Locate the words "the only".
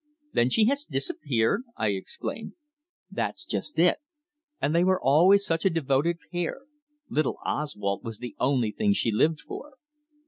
8.17-8.71